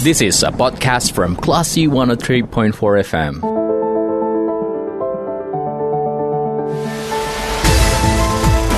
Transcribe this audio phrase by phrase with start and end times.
[0.00, 2.72] This is a podcast from Classy 103.4
[3.04, 3.44] FM.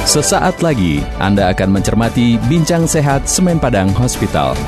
[0.02, 4.58] Sesaat lagi Anda akan mencermati Bincang Sehat Semen Padang Hospital.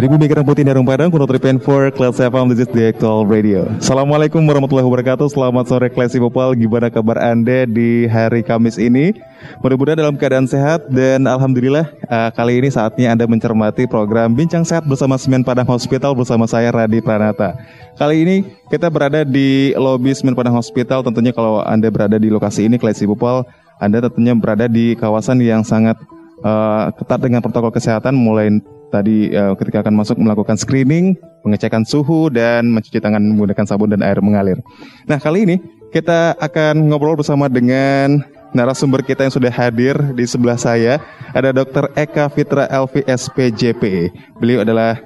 [0.00, 3.28] Dari Bumi Kerang Putih Darung Padang, Kuno Tripen for Class FM, this is the actual
[3.28, 3.68] radio.
[3.84, 9.12] Assalamualaikum warahmatullahi wabarakatuh, selamat sore Classy Popal, gimana kabar Anda di hari Kamis ini?
[9.60, 14.88] Mudah-mudahan dalam keadaan sehat dan Alhamdulillah uh, kali ini saatnya Anda mencermati program Bincang Sehat
[14.88, 17.60] bersama Semen Padang Hospital bersama saya Radi Pranata.
[18.00, 18.36] Kali ini
[18.72, 23.04] kita berada di lobi Semen Padang Hospital, tentunya kalau Anda berada di lokasi ini Classy
[23.04, 23.44] Popal,
[23.76, 26.00] Anda tentunya berada di kawasan yang sangat
[26.40, 28.48] uh, ketat dengan protokol kesehatan mulai
[28.90, 34.02] tadi uh, ketika akan masuk melakukan screening, pengecekan suhu dan mencuci tangan menggunakan sabun dan
[34.02, 34.58] air mengalir.
[35.06, 35.56] Nah, kali ini
[35.94, 40.98] kita akan ngobrol bersama dengan narasumber kita yang sudah hadir di sebelah saya.
[41.30, 41.94] Ada Dr.
[41.94, 44.04] Eka Fitra LVSP JPE.
[44.42, 44.98] Beliau adalah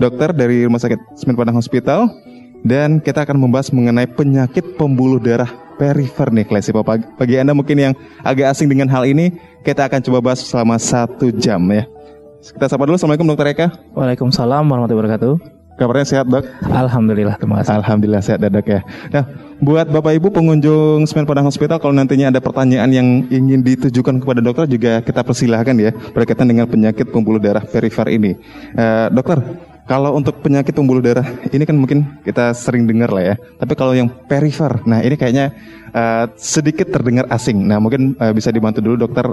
[0.00, 2.08] dokter dari Rumah Sakit Semen Padang Hospital
[2.64, 7.76] dan kita akan membahas mengenai penyakit pembuluh darah perifer nih Klesi Pagi, bagi Anda mungkin
[7.76, 7.92] yang
[8.24, 11.84] agak asing dengan hal ini, kita akan coba bahas selama satu jam ya.
[12.42, 13.00] Kita sapa dulu.
[13.00, 13.66] Assalamualaikum Dokter Eka.
[13.96, 15.34] Waalaikumsalam warahmatullahi wabarakatuh.
[15.76, 16.44] Kabarnya sehat dok?
[16.64, 17.84] Alhamdulillah, terima kasih.
[17.84, 18.80] Alhamdulillah sehat ya dok ya.
[19.12, 19.24] Nah,
[19.60, 24.40] buat Bapak Ibu pengunjung Semen Padang Hospital, kalau nantinya ada pertanyaan yang ingin ditujukan kepada
[24.40, 28.40] dokter juga kita persilahkan ya berkaitan dengan penyakit pembuluh darah perifer ini.
[28.72, 29.36] Uh, dokter,
[29.86, 33.34] kalau untuk penyakit pembuluh darah ini kan mungkin kita sering dengar lah ya.
[33.56, 35.54] Tapi kalau yang perifer, nah ini kayaknya
[35.94, 37.62] uh, sedikit terdengar asing.
[37.62, 39.26] Nah mungkin uh, bisa dibantu dulu dokter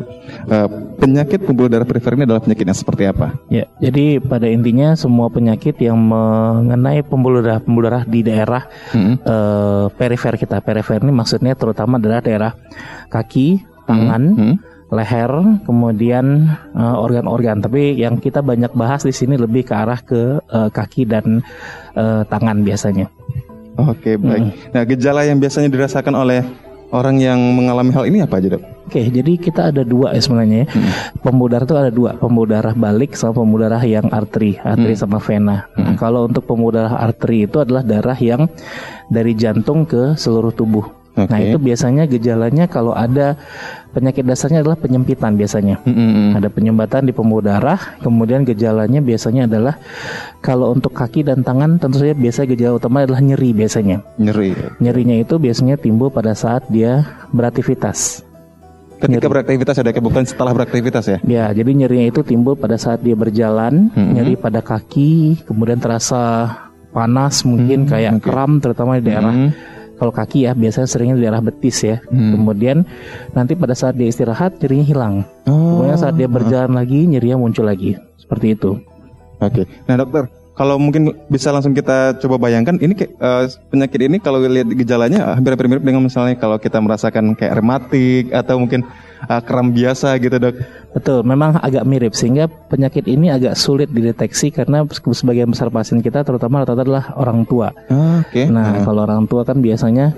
[0.48, 0.68] uh,
[1.02, 3.34] penyakit pembuluh darah perifer ini adalah penyakit yang seperti apa?
[3.50, 9.26] Ya, jadi pada intinya semua penyakit yang mengenai pembuluh darah pembuluh darah di daerah hmm.
[9.26, 10.62] uh, perifer kita.
[10.62, 12.54] Perifer ini maksudnya terutama adalah daerah
[13.10, 14.23] kaki, tangan.
[14.38, 14.54] Hmm.
[14.54, 15.33] Hmm leher,
[15.66, 17.59] kemudian uh, organ-organ.
[17.59, 21.42] Tapi yang kita banyak bahas di sini lebih ke arah ke uh, kaki dan
[21.98, 23.09] uh, tangan biasanya.
[23.73, 24.53] Oke, baik.
[24.53, 24.53] Hmm.
[24.70, 26.45] Nah, gejala yang biasanya dirasakan oleh
[26.93, 28.64] orang yang mengalami hal ini apa aja, Dok?
[28.86, 30.70] Oke, jadi kita ada dua ya sebenarnya.
[30.70, 30.93] Hmm.
[31.26, 35.02] Pembuluh darah itu ada dua, pembuluh darah balik sama pembuluh darah yang arteri, arteri hmm.
[35.02, 35.65] sama vena.
[35.73, 35.82] Hmm.
[35.82, 38.45] Nah, kalau untuk pembuluh darah arteri itu adalah darah yang
[39.09, 41.02] dari jantung ke seluruh tubuh.
[41.14, 41.30] Okay.
[41.30, 43.38] Nah itu biasanya gejalanya kalau ada
[43.94, 45.78] penyakit dasarnya adalah penyempitan biasanya.
[45.86, 46.42] Mm-hmm.
[46.42, 49.78] Ada penyumbatan di pembuluh darah, kemudian gejalanya biasanya adalah
[50.42, 54.02] kalau untuk kaki dan tangan tentu saja biasa gejala utama adalah nyeri biasanya.
[54.18, 54.58] Nyeri.
[54.82, 58.26] Nyerinya itu biasanya timbul pada saat dia beraktivitas.
[58.98, 59.34] Ketika nyeri.
[59.38, 61.18] beraktivitas ada bukan setelah beraktivitas ya?
[61.30, 64.14] Ya, jadi nyerinya itu timbul pada saat dia berjalan, mm-hmm.
[64.18, 66.50] nyeri pada kaki, kemudian terasa
[66.90, 67.94] panas mungkin mm-hmm.
[67.94, 68.26] kayak okay.
[68.26, 71.98] kram terutama di daerah mm-hmm kalau kaki ya biasanya seringnya di daerah betis ya.
[72.09, 72.37] Hmm.
[72.37, 72.87] Kemudian
[73.37, 75.15] nanti pada saat dia istirahat nyerinya hilang.
[75.45, 75.81] Oh.
[75.81, 76.77] Kemudian saat dia berjalan oh.
[76.81, 77.95] lagi nyerinya muncul lagi.
[78.17, 78.80] Seperti itu.
[79.43, 79.64] Oke.
[79.64, 79.65] Okay.
[79.89, 84.70] Nah dokter, kalau mungkin bisa langsung kita coba bayangkan ini uh, penyakit ini kalau lihat
[84.70, 88.86] gejalanya hampir-hampir mirip dengan misalnya kalau kita merasakan kayak rematik atau mungkin
[89.28, 90.56] uh, kram biasa gitu dok.
[90.94, 96.22] Betul, memang agak mirip sehingga penyakit ini agak sulit dideteksi karena sebagian besar pasien kita
[96.22, 97.73] terutama rata-rata adalah orang tua.
[97.89, 98.44] Oh, Oke.
[98.44, 98.45] Okay.
[98.50, 98.83] Nah uh.
[98.86, 100.14] kalau orang tua kan biasanya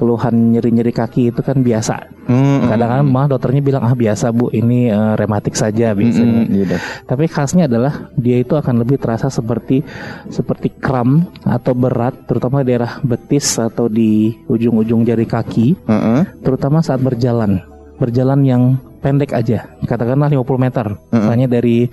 [0.00, 2.08] keluhan nyeri-nyeri kaki itu kan biasa.
[2.24, 6.48] Mm, Kadang-kadang mah dokternya bilang ah biasa bu ini uh, rematik saja biasanya.
[6.48, 6.72] Mm,
[7.04, 9.84] Tapi khasnya adalah dia itu akan lebih terasa seperti
[10.32, 16.24] seperti kram atau berat, terutama di daerah betis atau di ujung-ujung jari kaki, -uh.
[16.40, 17.60] terutama saat berjalan
[18.00, 18.62] berjalan yang
[19.04, 21.46] pendek aja, katakanlah 50 meter, mm -hmm.
[21.46, 21.84] dari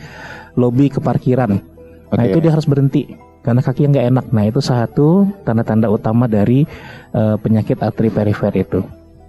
[0.56, 1.59] lobi ke parkiran.
[2.07, 2.16] Okay.
[2.16, 4.25] Nah itu dia harus berhenti karena kaki yang nggak enak.
[4.31, 6.63] Nah itu satu tanda-tanda utama dari
[7.12, 8.79] uh, penyakit arteri perifer itu.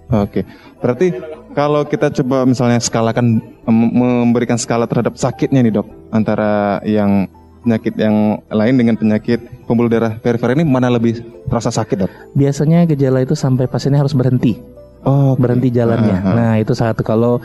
[0.09, 0.43] Oke, okay.
[0.81, 1.13] berarti
[1.53, 7.29] kalau kita coba misalnya skalakan memberikan skala terhadap sakitnya nih dok, antara yang
[7.61, 9.37] penyakit yang lain dengan penyakit
[9.69, 12.11] pembuluh darah perifer ini mana lebih terasa sakit dok?
[12.33, 16.17] Biasanya gejala itu sampai pasiennya harus berhenti Oh, berhenti jalannya.
[16.19, 16.35] Uh, -huh.
[16.35, 17.07] Nah, itu satu.
[17.07, 17.39] Kalau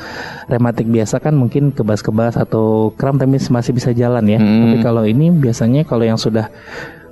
[0.51, 4.43] rematik biasa kan mungkin kebas-kebas atau kram tapi masih bisa jalan ya.
[4.43, 4.67] Hmm.
[4.67, 6.51] Tapi kalau ini biasanya kalau yang sudah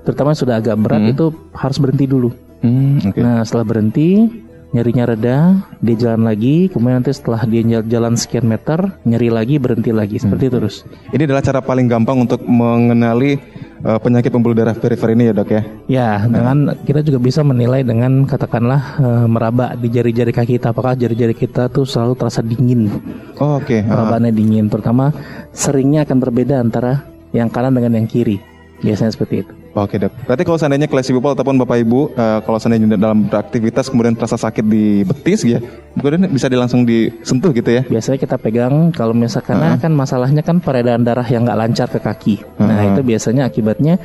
[0.03, 1.13] terutama sudah agak berat hmm.
[1.15, 2.35] itu harus berhenti dulu.
[2.63, 3.23] Hmm, okay.
[3.23, 4.27] Nah, setelah berhenti
[4.73, 5.37] nyerinya reda,
[5.85, 10.49] dia jalan lagi, kemudian nanti setelah dia jalan sekian meter, nyeri lagi, berhenti lagi, seperti
[10.49, 10.51] hmm.
[10.51, 10.77] itu terus.
[11.13, 13.37] Ini adalah cara paling gampang untuk mengenali
[13.85, 15.63] uh, penyakit pembuluh darah perifer ini ya dok ya?
[15.93, 20.97] Ya, dengan kita juga bisa menilai dengan katakanlah uh, meraba di jari-jari kaki kita, apakah
[20.97, 22.89] jari-jari kita tuh selalu terasa dingin.
[23.37, 23.79] Oh, Oke.
[23.79, 23.81] Okay.
[23.85, 25.13] Merabaannya dingin, terutama
[25.53, 27.05] seringnya akan berbeda antara
[27.37, 28.41] yang kanan dengan yang kiri.
[28.81, 29.62] Biasanya seperti itu.
[29.73, 30.13] Oke dok.
[30.29, 34.37] Berarti kalau seandainya kelas people ataupun bapak ibu, uh, kalau seandainya dalam beraktivitas kemudian terasa
[34.37, 35.65] sakit di betis ya,
[35.97, 37.83] kemudian bisa langsung disentuh gitu ya?
[37.89, 39.81] Biasanya kita pegang kalau misalkan uh -huh.
[39.81, 42.45] kan masalahnya kan peredaran darah yang nggak lancar ke kaki.
[42.61, 42.69] Uh -huh.
[42.69, 43.97] Nah itu biasanya akibatnya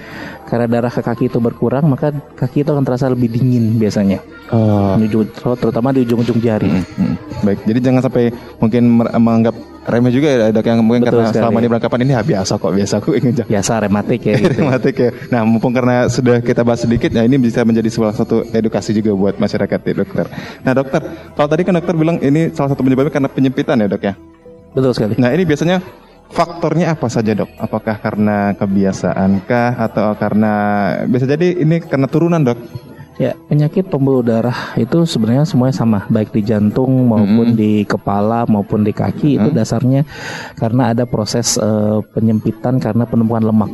[0.47, 4.23] karena darah ke kaki itu berkurang maka kaki itu akan terasa lebih dingin biasanya.
[4.47, 4.95] Uh.
[5.59, 6.71] terutama di ujung-ujung jari.
[6.71, 7.15] Hmm, hmm.
[7.43, 8.31] Baik, jadi jangan sampai
[8.63, 9.51] mungkin menganggap
[9.87, 11.39] remeh juga ya dok yang mungkin Betul karena sekali.
[11.39, 14.59] selama ini berangkapan ini ya biasa kok biasa kok ingin biasa rematik ya gitu.
[14.59, 18.45] rematik ya nah mumpung karena sudah kita bahas sedikit nah ini bisa menjadi salah satu
[18.53, 20.25] edukasi juga buat masyarakat ya dokter
[20.61, 21.01] nah dokter
[21.33, 24.13] kalau tadi kan dokter bilang ini salah satu penyebabnya karena penyempitan ya dok ya
[24.77, 25.81] betul sekali nah ini biasanya
[26.29, 30.53] faktornya apa saja dok apakah karena kebiasaankah atau karena
[31.09, 32.59] bisa jadi ini karena turunan dok
[33.17, 37.57] Ya, penyakit pembuluh darah itu sebenarnya semuanya sama, baik di jantung maupun mm -hmm.
[37.57, 39.41] di kepala maupun di kaki mm -hmm.
[39.41, 40.01] itu dasarnya
[40.53, 43.73] karena ada proses uh, penyempitan karena penumpukan lemak.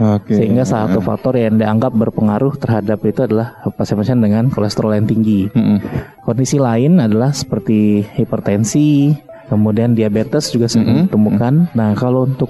[0.00, 0.40] Okay.
[0.40, 5.52] Sehingga salah satu faktor yang dianggap berpengaruh terhadap itu adalah pasien-pasien dengan kolesterol yang tinggi.
[5.52, 5.78] Mm -hmm.
[6.24, 9.12] Kondisi lain adalah seperti hipertensi,
[9.52, 11.06] kemudian diabetes juga sering mm -hmm.
[11.12, 11.54] ditemukan.
[11.76, 12.48] Nah, kalau untuk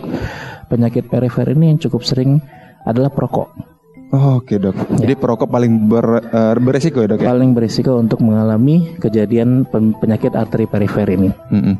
[0.71, 2.39] penyakit perifer ini yang cukup sering
[2.87, 3.51] adalah perokok.
[4.11, 4.75] Oh, Oke okay, dok.
[4.99, 5.07] Ya.
[5.07, 7.23] Jadi perokok paling ber, uh, beresiko ya dok?
[7.23, 7.31] Ya?
[7.31, 11.31] Paling beresiko untuk mengalami kejadian penyakit arteri perifer ini.
[11.51, 11.75] Mm -hmm.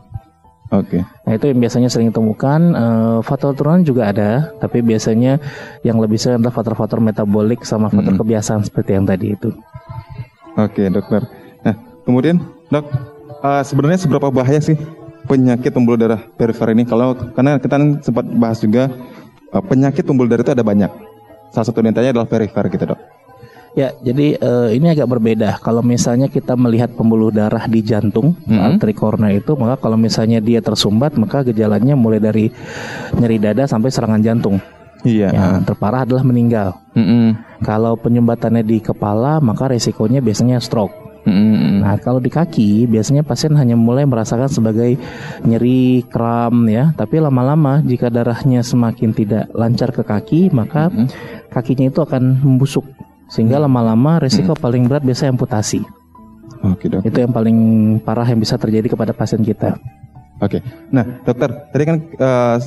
[0.71, 1.03] Oke.
[1.03, 1.03] Okay.
[1.27, 2.61] Nah itu yang biasanya sering ditemukan.
[2.79, 5.43] Uh, faktor turunan juga ada, tapi biasanya
[5.83, 8.23] yang lebih sering adalah faktor-faktor metabolik sama faktor mm -hmm.
[8.23, 9.51] kebiasaan seperti yang tadi itu.
[10.55, 11.27] Oke okay, dokter.
[11.67, 11.75] Nah
[12.07, 12.39] kemudian
[12.71, 12.87] dok,
[13.43, 14.79] uh, sebenarnya seberapa bahaya sih
[15.27, 16.87] penyakit pembuluh darah perifer ini?
[16.87, 18.95] Kalau karena kita kan sempat bahas juga
[19.51, 21.11] uh, penyakit pembuluh darah itu ada banyak
[21.51, 23.01] Salah satu di antaranya adalah perifer gitu dok.
[23.79, 25.63] Ya, jadi uh, ini agak berbeda.
[25.63, 28.67] Kalau misalnya kita melihat pembuluh darah di jantung, mm -hmm.
[28.67, 32.51] arteri kornea itu, maka kalau misalnya dia tersumbat, maka gejalanya mulai dari
[33.15, 34.59] nyeri dada sampai serangan jantung.
[35.07, 35.31] Iya.
[35.31, 36.75] Yang terparah adalah meninggal.
[36.99, 37.27] Mm -hmm.
[37.63, 41.11] Kalau penyumbatannya di kepala, maka resikonya biasanya stroke.
[41.21, 41.85] Mm-hmm.
[41.85, 44.97] Nah, kalau di kaki biasanya pasien hanya mulai merasakan sebagai
[45.45, 51.09] nyeri, kram ya, tapi lama-lama jika darahnya semakin tidak lancar ke kaki, maka mm-hmm.
[51.53, 52.89] kakinya itu akan membusuk
[53.31, 54.65] sehingga lama-lama resiko mm-hmm.
[54.67, 55.81] paling berat biasanya amputasi.
[56.61, 57.57] Oke, okay, Itu yang paling
[58.05, 59.81] parah yang bisa terjadi kepada pasien kita.
[60.45, 60.59] Oke.
[60.59, 60.61] Okay.
[60.93, 62.61] Nah, dokter, tadi kan uh,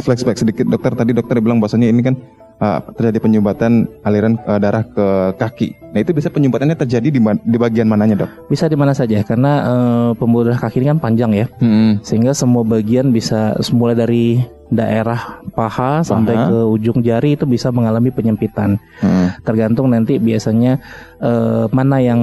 [0.00, 2.14] flashback sedikit dokter tadi dokter bilang bahwasanya ini kan
[2.60, 5.76] uh, terjadi penyumbatan aliran uh, darah ke kaki.
[5.92, 8.48] Nah itu bisa penyumbatannya terjadi di, di bagian mananya dok?
[8.48, 12.00] Bisa di mana saja karena uh, pembuluh darah kaki ini kan panjang ya, hmm.
[12.00, 17.70] sehingga semua bagian bisa mulai dari daerah paha, paha sampai ke ujung jari itu bisa
[17.70, 18.82] mengalami penyempitan.
[18.98, 19.30] Hmm.
[19.46, 20.82] Tergantung nanti biasanya
[21.22, 22.20] uh, mana yang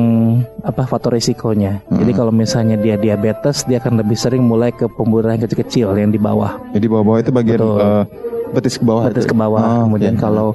[0.63, 1.79] apa faktor risikonya.
[1.87, 2.03] Hmm.
[2.03, 6.11] Jadi kalau misalnya dia diabetes, dia akan lebih sering mulai ke pembuluh darah kecil-kecil yang
[6.11, 6.59] di bawah.
[6.75, 8.03] Jadi bawah-bawah itu bagian uh,
[8.51, 9.03] betis ke bawah.
[9.09, 9.61] Betis ke bawah.
[9.63, 10.23] Oh, Kemudian okay.
[10.23, 10.49] kalau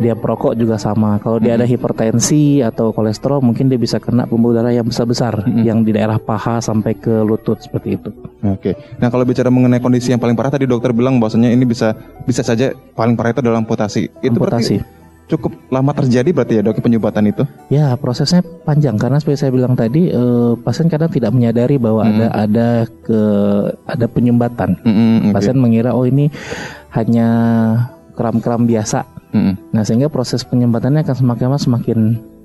[0.00, 1.20] dia perokok juga sama.
[1.20, 1.76] Kalau dia ada hmm.
[1.76, 5.62] hipertensi atau kolesterol, mungkin dia bisa kena pembuluh darah yang besar-besar hmm.
[5.62, 8.08] yang di daerah paha sampai ke lutut seperti itu.
[8.40, 8.72] Oke.
[8.72, 8.74] Okay.
[8.96, 11.92] Nah, kalau bicara mengenai kondisi yang paling parah tadi dokter bilang bahwasanya ini bisa
[12.24, 14.08] bisa saja paling parah itu adalah amputasi.
[14.24, 14.80] Itu amputasi.
[14.80, 14.98] berarti
[15.30, 17.46] cukup lama terjadi berarti ya dok penyumbatan itu?
[17.70, 22.10] Ya prosesnya panjang karena seperti saya bilang tadi eh, pasien kadang tidak menyadari bahwa hmm.
[22.10, 23.22] ada ada ke
[23.86, 24.74] ada penyumbatan.
[24.82, 25.34] Hmm, okay.
[25.38, 26.26] Pasien mengira oh ini
[26.90, 27.28] hanya
[28.18, 29.19] kram-kram biasa.
[29.30, 29.54] Hmm.
[29.70, 31.98] Nah sehingga proses penyumbatannya akan semakin lama semakin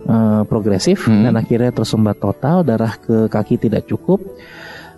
[0.06, 1.30] uh, progresif hmm.
[1.30, 4.22] dan akhirnya tersumbat total darah ke kaki tidak cukup.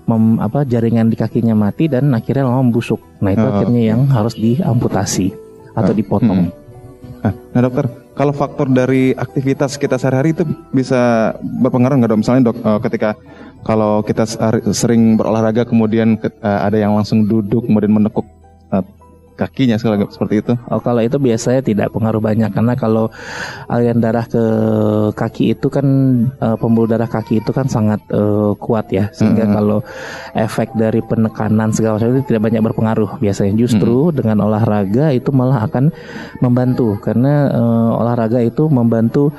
[0.08, 3.00] Mem, apa jaringan di kakinya mati dan akhirnya lama membusuk.
[3.20, 5.36] Nah itu oh, akhirnya yang harus diamputasi
[5.76, 6.48] atau ah, dipotong.
[6.48, 6.68] Hmm.
[7.28, 12.20] Nah, dokter, kalau faktor dari aktivitas kita sehari-hari itu bisa berpengaruh nggak dok?
[12.24, 13.20] Misalnya dok, uh, ketika
[13.68, 14.24] kalau kita
[14.72, 18.24] sering berolahraga kemudian uh, ada yang langsung duduk kemudian menekuk
[18.72, 18.86] uh,
[19.38, 20.54] kakinya segala seperti itu?
[20.74, 23.14] Oh kalau itu biasanya tidak pengaruh banyak karena kalau
[23.70, 24.44] aliran darah ke
[25.14, 25.86] kaki itu kan
[26.42, 29.58] uh, pembuluh darah kaki itu kan sangat uh, kuat ya sehingga mm -hmm.
[29.62, 29.80] kalau
[30.34, 34.18] efek dari penekanan segala macam itu tidak banyak berpengaruh biasanya justru mm -hmm.
[34.18, 35.94] dengan olahraga itu malah akan
[36.42, 39.30] membantu karena uh, olahraga itu membantu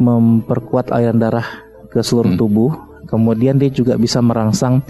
[0.00, 1.46] memperkuat aliran darah
[1.92, 2.48] ke seluruh mm -hmm.
[2.48, 2.70] tubuh
[3.12, 4.80] kemudian dia juga bisa merangsang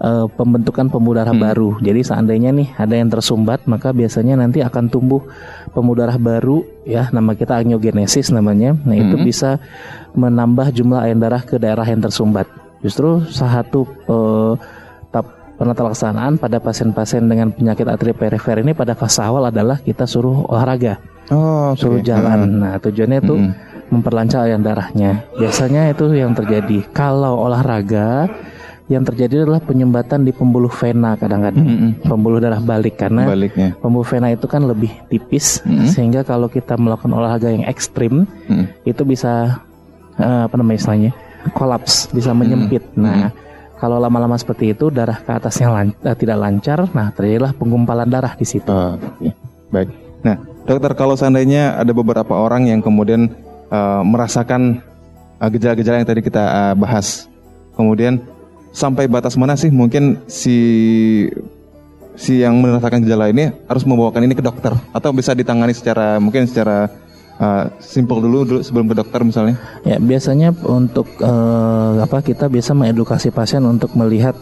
[0.00, 1.44] uh, pembentukan pembuluh darah hmm.
[1.44, 1.70] baru.
[1.84, 5.22] Jadi seandainya nih ada yang tersumbat, maka biasanya nanti akan tumbuh
[5.70, 8.74] pembuluh darah baru ya, nama kita angiogenesis namanya.
[8.74, 9.04] Nah, hmm.
[9.06, 9.60] itu bisa
[10.16, 12.48] menambah jumlah air darah ke daerah yang tersumbat.
[12.80, 14.56] Justru satu uh,
[15.60, 20.48] penata laksanaan pada pasien-pasien dengan penyakit arteri perifer ini pada fase awal adalah kita suruh
[20.48, 20.96] olahraga.
[21.28, 21.84] Oh, okay.
[21.84, 22.48] suruh jalan.
[22.48, 22.58] Hmm.
[22.64, 23.52] Nah, tujuannya itu hmm.
[23.92, 25.28] memperlancar aliran darahnya.
[25.36, 26.88] Biasanya itu yang terjadi.
[26.96, 28.32] Kalau olahraga
[28.90, 31.90] yang terjadi adalah penyumbatan di pembuluh vena kadang-kadang mm -hmm.
[32.10, 33.78] pembuluh darah balik karena Baliknya.
[33.78, 35.88] pembuluh vena itu kan lebih tipis mm -hmm.
[35.94, 38.66] sehingga kalau kita melakukan olahraga yang ekstrim mm -hmm.
[38.82, 39.62] itu bisa
[40.18, 41.12] uh, apa namanya istilahnya
[41.54, 43.02] kolaps bisa menyempit mm -hmm.
[43.06, 43.30] nah
[43.78, 48.34] kalau lama-lama seperti itu darah ke atasnya lan uh, tidak lancar nah terjadilah penggumpalan darah
[48.34, 49.30] di situ oh, okay.
[49.70, 49.94] baik
[50.26, 50.34] nah
[50.66, 53.30] dokter kalau seandainya ada beberapa orang yang kemudian
[53.70, 54.82] uh, merasakan
[55.38, 57.30] gejala-gejala uh, yang tadi kita uh, bahas
[57.78, 58.18] kemudian
[58.70, 60.56] sampai batas mana sih mungkin si
[62.14, 66.44] si yang merasakan gejala ini harus membawakan ini ke dokter atau bisa ditangani secara mungkin
[66.46, 66.90] secara
[67.40, 69.56] uh, simple dulu dulu sebelum ke dokter misalnya?
[69.82, 74.36] Ya biasanya untuk uh, apa kita biasa mengedukasi pasien untuk melihat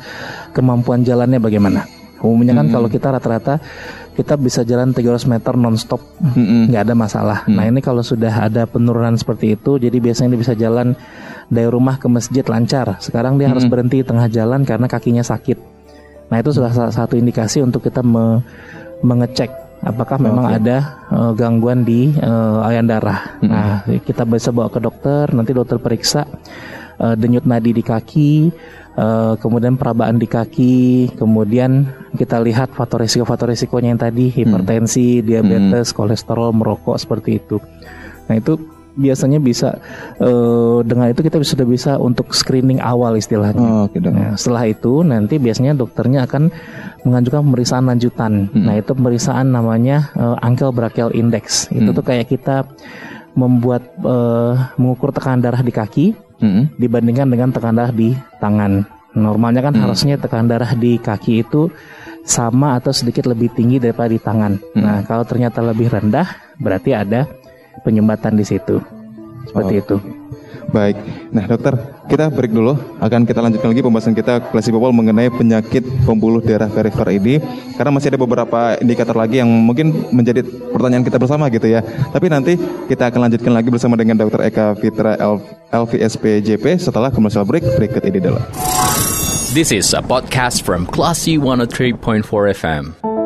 [0.52, 1.86] kemampuan jalannya bagaimana.
[2.22, 2.74] Umumnya kan hmm.
[2.74, 3.62] kalau kita rata-rata
[4.18, 6.86] kita bisa jalan 300 meter nonstop nggak hmm.
[6.90, 7.38] ada masalah.
[7.46, 7.54] Hmm.
[7.54, 10.98] Nah ini kalau sudah ada penurunan seperti itu, jadi biasanya dia bisa jalan
[11.46, 12.98] dari rumah ke masjid lancar.
[12.98, 13.54] Sekarang dia hmm.
[13.54, 15.58] harus berhenti tengah jalan karena kakinya sakit.
[16.28, 18.42] Nah itu sudah salah satu indikasi untuk kita me
[18.98, 20.58] mengecek apakah memang okay.
[20.58, 20.76] ada
[21.14, 23.38] uh, gangguan di uh, aliran darah.
[23.38, 23.48] Hmm.
[23.48, 26.26] Nah kita bisa bawa ke dokter, nanti dokter periksa
[26.98, 28.52] uh, denyut nadi di kaki,
[28.98, 30.76] uh, kemudian perabaan di kaki,
[31.14, 35.24] kemudian kita lihat faktor risiko-faktor risikonya yang tadi hipertensi, hmm.
[35.24, 35.96] diabetes, hmm.
[35.96, 37.56] kolesterol, merokok seperti itu.
[38.28, 38.58] Nah itu
[38.98, 39.78] biasanya bisa
[40.18, 43.62] uh, dengan itu kita sudah bisa untuk screening awal istilahnya.
[43.62, 46.50] Oh, okay, nah, setelah itu nanti biasanya dokternya akan
[47.06, 48.50] mengajukan pemeriksaan lanjutan.
[48.50, 48.66] Hmm.
[48.66, 51.70] Nah itu pemeriksaan namanya uh, ankle brachial index.
[51.70, 51.96] Itu hmm.
[51.96, 52.66] tuh kayak kita
[53.38, 56.06] membuat uh, mengukur tekanan darah di kaki
[56.42, 56.74] hmm.
[56.74, 58.82] dibandingkan dengan tekanan darah di tangan.
[59.14, 59.82] Normalnya kan hmm.
[59.86, 61.70] harusnya tekanan darah di kaki itu
[62.26, 64.58] sama atau sedikit lebih tinggi daripada di tangan.
[64.74, 64.82] Hmm.
[64.82, 66.26] Nah kalau ternyata lebih rendah
[66.58, 67.30] berarti ada
[67.86, 68.82] penyumbatan di situ.
[69.46, 69.82] Seperti oh.
[69.86, 69.96] itu.
[70.68, 71.00] Baik.
[71.32, 71.72] Nah, dokter,
[72.12, 72.76] kita break dulu.
[73.00, 77.40] Akan kita lanjutkan lagi pembahasan kita klasik popol mengenai penyakit pembuluh darah perifer ini
[77.72, 81.80] karena masih ada beberapa indikator lagi yang mungkin menjadi pertanyaan kita bersama gitu ya.
[82.12, 85.16] Tapi nanti kita akan lanjutkan lagi bersama dengan Dokter Eka Fitra
[85.72, 88.40] LVSP JP setelah commercial break berikut ini dulu.
[89.56, 93.17] This is a podcast from Classy 103.4 FM.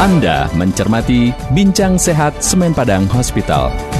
[0.00, 3.91] Anda mencermati Bincang Sehat Semen Padang Hospital.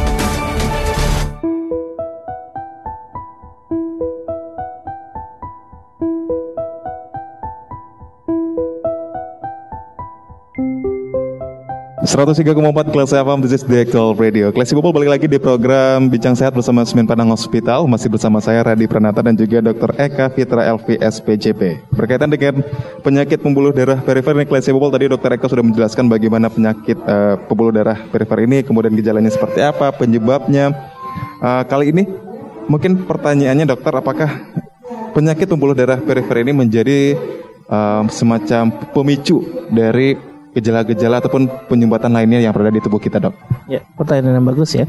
[12.03, 14.51] 103,4 kelas FM, this is the actual radio.
[14.51, 17.87] Kelas balik lagi di program Bincang Sehat bersama Semen Padang Hospital.
[17.87, 19.95] Masih bersama saya Radi Pranata dan juga Dr.
[19.95, 21.95] Eka Fitra LV SPJP.
[21.95, 22.59] Berkaitan dengan
[23.07, 25.31] penyakit pembuluh darah perifer ini Kelas tadi Dr.
[25.31, 30.75] Eka sudah menjelaskan bagaimana penyakit uh, pembuluh darah perifer ini, kemudian gejalanya seperti apa, penyebabnya.
[31.39, 32.11] Uh, kali ini
[32.67, 34.51] mungkin pertanyaannya dokter, apakah
[35.15, 37.15] penyakit pembuluh darah perifer ini menjadi
[37.71, 43.35] uh, semacam pemicu dari gejala-gejala ataupun penyumbatan lainnya yang berada di tubuh kita, Dok?
[43.73, 44.85] Ya, pertanyaan yang bagus ya.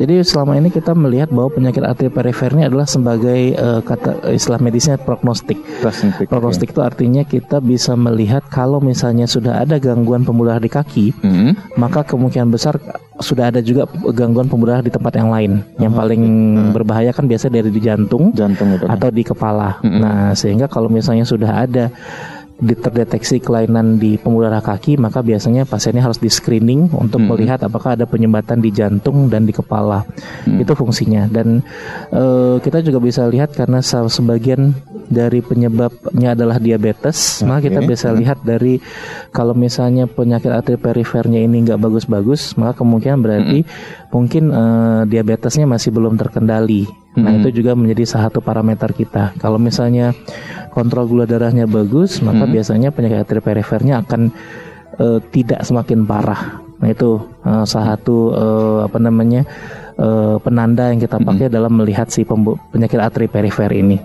[0.00, 4.56] Jadi selama ini kita melihat bahwa penyakit arteri perifer ini adalah sebagai uh, kata istilah
[4.64, 5.60] medisnya prognostik.
[5.84, 6.26] Prognostik.
[6.32, 11.28] Prognostik itu artinya kita bisa melihat kalau misalnya sudah ada gangguan pembuluh di kaki, mm
[11.28, 11.50] -hmm.
[11.76, 12.80] maka kemungkinan besar
[13.20, 13.84] sudah ada juga
[14.16, 15.52] gangguan pembuluh di tempat yang lain.
[15.76, 16.72] Yang oh, paling okay.
[16.72, 19.76] berbahaya kan biasanya dari di jantung, jantung atau di kepala.
[19.84, 20.00] Mm -hmm.
[20.00, 21.92] Nah, sehingga kalau misalnya sudah ada
[22.62, 27.28] terdeteksi kelainan di pembuluh darah kaki, maka biasanya pasiennya harus di screening untuk hmm.
[27.34, 30.06] melihat apakah ada penyumbatan di jantung dan di kepala.
[30.46, 30.62] Hmm.
[30.62, 31.26] Itu fungsinya.
[31.26, 31.64] Dan
[32.14, 34.76] uh, kita juga bisa lihat karena sebagian
[35.10, 37.46] dari penyebabnya adalah diabetes, okay.
[37.50, 38.16] maka kita bisa hmm.
[38.22, 38.78] lihat dari
[39.34, 43.70] kalau misalnya penyakit arteri perifernya ini nggak bagus-bagus, maka kemungkinan berarti hmm.
[44.14, 46.86] mungkin uh, diabetesnya masih belum terkendali.
[47.12, 47.44] Nah, hmm.
[47.44, 49.36] itu juga menjadi salah satu parameter kita.
[49.36, 50.16] Kalau misalnya
[50.72, 52.52] kontrol gula darahnya bagus, maka hmm.
[52.56, 54.32] biasanya penyakit arteri perifernya akan
[54.96, 56.64] uh, tidak semakin parah.
[56.80, 59.44] Nah, itu uh, salah satu uh, apa namanya?
[59.92, 61.54] Uh, penanda yang kita pakai hmm.
[61.54, 64.00] dalam melihat si penyakit arteri perifer ini.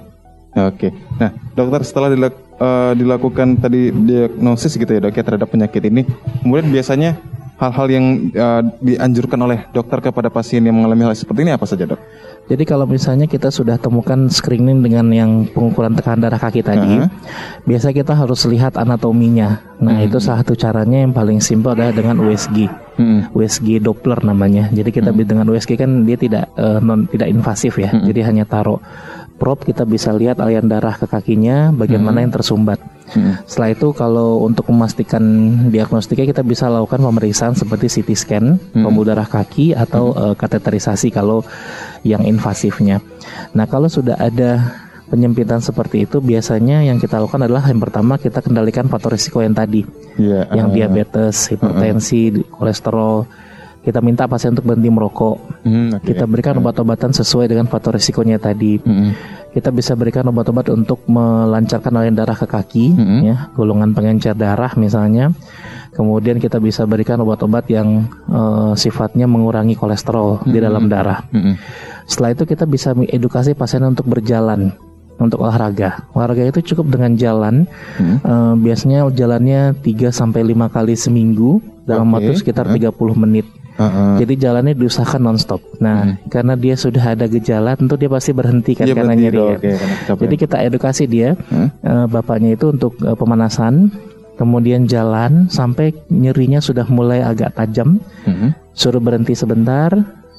[0.58, 0.92] Oke.
[1.16, 6.04] Nah, dokter setelah dilak uh, dilakukan tadi diagnosis gitu ya, Dok, ya terhadap penyakit ini,
[6.44, 7.16] kemudian biasanya
[7.58, 8.06] hal-hal yang
[8.36, 12.02] uh, dianjurkan oleh dokter kepada pasien yang mengalami hal seperti ini apa saja, Dok?
[12.48, 17.04] Jadi kalau misalnya kita sudah temukan screening dengan yang pengukuran tekanan darah kaki tadi, uh
[17.04, 17.12] -huh.
[17.68, 19.60] biasa kita harus lihat anatominya.
[19.84, 20.08] Nah, uh -huh.
[20.08, 22.72] itu salah satu caranya yang paling simpel adalah dengan USG.
[22.72, 22.72] Uh
[23.04, 23.22] -huh.
[23.36, 24.72] USG Doppler namanya.
[24.72, 25.28] Jadi kita uh -huh.
[25.28, 27.92] dengan USG kan dia tidak uh, non tidak invasif ya.
[27.92, 28.08] Uh -huh.
[28.08, 28.80] Jadi hanya taruh
[29.36, 32.16] prop kita bisa lihat aliran darah ke kakinya bagian uh -huh.
[32.16, 32.80] mana yang tersumbat.
[33.08, 33.40] Hmm.
[33.48, 35.24] Setelah itu kalau untuk memastikan
[35.72, 38.84] diagnostiknya kita bisa lakukan pemeriksaan seperti CT scan, hmm.
[38.84, 40.20] pembuluh darah kaki atau hmm.
[40.20, 41.48] uh, kateterisasi kalau
[42.04, 43.02] yang invasifnya.
[43.54, 48.44] Nah, kalau sudah ada penyempitan seperti itu biasanya yang kita lakukan adalah yang pertama kita
[48.44, 49.88] kendalikan faktor risiko yang tadi,
[50.20, 53.24] yeah, yang uh, diabetes, hipertensi, uh, kolesterol.
[53.88, 55.64] Kita minta pasien untuk berhenti merokok.
[55.64, 56.12] Mm, okay.
[56.12, 58.84] Kita berikan obat-obatan sesuai dengan faktor risikonya tadi.
[58.84, 63.20] Mm kita bisa berikan obat-obat untuk melancarkan aliran darah ke kaki, mm -hmm.
[63.26, 65.34] ya, golongan pengencer darah misalnya.
[65.94, 70.54] Kemudian kita bisa berikan obat-obat yang uh, sifatnya mengurangi kolesterol mm -hmm.
[70.54, 71.24] di dalam darah.
[71.30, 71.54] Mm -hmm.
[72.08, 74.72] Setelah itu kita bisa edukasi pasien untuk berjalan
[75.18, 76.08] untuk olahraga.
[76.14, 77.66] Olahraga itu cukup dengan jalan.
[77.98, 78.22] Hmm.
[78.22, 81.58] Uh, biasanya jalannya 3 sampai 5 kali seminggu
[81.90, 82.30] dalam okay.
[82.30, 82.94] waktu sekitar uh -huh.
[82.94, 83.48] 30 menit.
[83.78, 84.18] Uh-uh.
[84.18, 85.62] Jadi jalannya diusahakan nonstop.
[85.78, 86.34] Nah, hmm.
[86.34, 89.38] karena dia sudah ada gejala, tentu dia pasti berhenti kan karena nyeri.
[89.38, 89.78] Ya.
[90.10, 91.86] Okay, Jadi kita edukasi dia, hmm?
[91.86, 93.94] uh, bapaknya itu untuk uh, pemanasan,
[94.38, 98.54] kemudian jalan sampai nyerinya sudah mulai agak tajam, hmm.
[98.78, 99.92] suruh berhenti sebentar,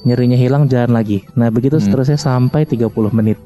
[0.07, 1.27] nyerinya hilang, jalan lagi.
[1.35, 1.85] Nah, begitu hmm.
[1.85, 3.37] seterusnya sampai 30 menit.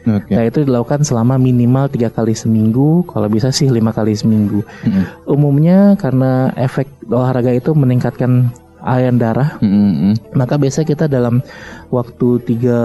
[0.00, 0.32] Okay.
[0.32, 4.64] Nah itu dilakukan selama minimal tiga kali seminggu, kalau bisa sih lima kali seminggu.
[4.64, 5.04] Mm-hmm.
[5.28, 8.48] Umumnya karena efek olahraga itu meningkatkan
[8.80, 10.32] aliran darah, mm-hmm.
[10.40, 11.44] maka biasanya kita dalam
[11.92, 12.80] waktu tiga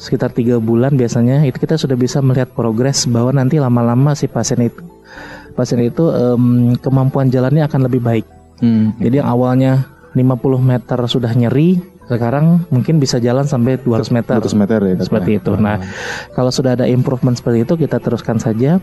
[0.00, 4.64] sekitar tiga bulan biasanya itu kita sudah bisa melihat progres bahwa nanti lama-lama si pasien
[4.64, 4.80] itu
[5.54, 8.26] pasien itu um, kemampuan jalannya akan lebih baik.
[8.60, 9.00] Mm-hmm.
[9.02, 9.72] Jadi yang awalnya
[10.14, 14.36] 50 meter sudah nyeri, sekarang mungkin bisa jalan sampai 200 meter.
[14.38, 14.94] 200 meter ya.
[15.00, 15.52] Seperti itu.
[15.56, 15.80] Nah,
[16.36, 18.78] kalau sudah ada improvement seperti itu, kita teruskan saja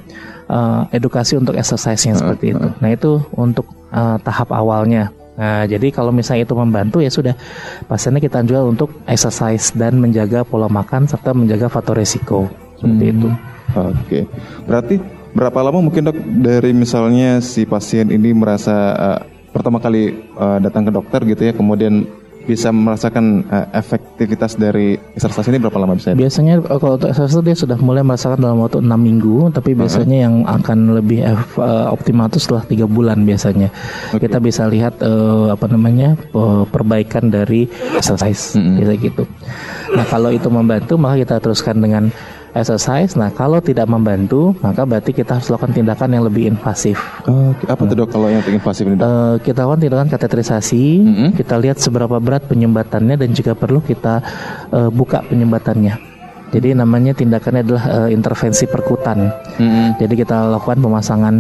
[0.50, 2.68] uh, edukasi untuk exercise-nya seperti itu.
[2.82, 5.13] Nah, itu untuk uh, tahap awalnya.
[5.40, 7.34] Nah, jadi kalau misalnya itu membantu ya sudah
[7.88, 13.13] pasiennya kita jual untuk exercise dan menjaga pola makan serta menjaga faktor resiko seperti hmm.
[13.16, 13.30] itu.
[13.72, 14.24] Oke, okay.
[14.68, 14.96] berarti
[15.31, 19.19] berapa lama mungkin dok dari misalnya si pasien ini merasa uh,
[19.51, 22.07] pertama kali uh, datang ke dokter gitu ya, kemudian
[22.41, 26.17] bisa merasakan uh, efektivitas dari exercise ini berapa lama bisa?
[26.17, 30.17] Biasanya uh, kalau untuk exercise dia sudah mulai merasakan dalam waktu enam minggu, tapi biasanya
[30.17, 30.25] uh -huh.
[30.25, 31.19] yang akan lebih
[31.61, 33.69] uh, optimal itu setelah tiga bulan biasanya.
[34.09, 34.25] Okay.
[34.25, 38.75] Kita bisa lihat uh, apa namanya uh, perbaikan dari exercise, mm -hmm.
[38.81, 39.23] biasa gitu.
[39.93, 42.09] Nah kalau itu membantu maka kita teruskan dengan
[42.53, 43.16] exercise.
[43.16, 47.00] Nah, kalau tidak membantu, maka berarti kita harus lakukan tindakan yang lebih invasif.
[47.27, 49.00] Uh, apa tuh dok kalau yang invasif ini?
[49.00, 50.85] Uh, kita lakukan tindakan kateterisasi.
[51.01, 51.29] Mm -hmm.
[51.37, 54.24] Kita lihat seberapa berat penyumbatannya dan jika perlu kita
[54.72, 56.11] uh, buka penyumbatannya.
[56.51, 59.31] Jadi namanya tindakannya adalah uh, intervensi perkutan.
[59.55, 59.87] Mm-hmm.
[60.03, 61.35] Jadi kita lakukan pemasangan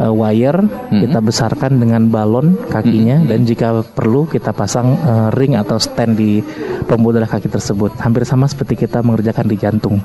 [0.00, 1.00] uh, wire, mm-hmm.
[1.04, 3.30] kita besarkan dengan balon kakinya mm-hmm.
[3.30, 6.40] dan jika perlu kita pasang uh, ring atau stand di
[6.88, 7.92] pembuluh darah kaki tersebut.
[8.00, 10.00] Hampir sama seperti kita mengerjakan di jantung.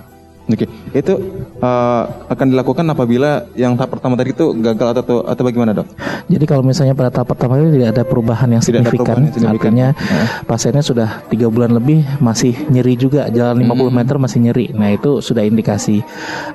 [0.49, 0.97] Oke, okay.
[0.97, 1.13] itu
[1.61, 5.93] uh, akan dilakukan apabila yang tahap pertama tadi itu gagal atau atau bagaimana dok?
[6.25, 9.87] Jadi kalau misalnya pada tahap pertama itu tidak ada perubahan yang tidak signifikan, perubahan artinya
[9.93, 10.25] ya.
[10.49, 13.93] pasiennya sudah tiga bulan lebih masih nyeri juga, jalan 50 hmm.
[13.93, 14.65] meter masih nyeri.
[14.73, 16.01] Nah itu sudah indikasi.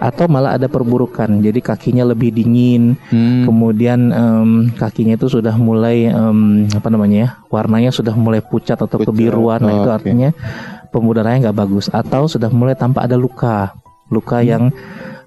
[0.03, 3.47] Atau malah ada perburukan, jadi kakinya lebih dingin, hmm.
[3.47, 8.99] kemudian um, kakinya itu sudah mulai um, apa namanya ya, warnanya sudah mulai pucat atau
[8.99, 9.07] pucat.
[9.07, 9.63] kebiruan.
[9.63, 9.99] Nah itu okay.
[10.03, 10.29] artinya
[10.91, 13.84] pembuluh darahnya nggak bagus atau sudah mulai tampak ada luka
[14.15, 14.47] luka hmm.
[14.47, 14.65] yang